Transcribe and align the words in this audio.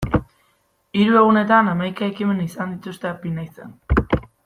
Hiru 1.01 1.19
egunetan 1.19 1.69
hamaika 1.73 2.07
ekimen 2.13 2.43
izan 2.49 2.75
dituzte 2.77 3.11
Apinaizen. 3.15 3.79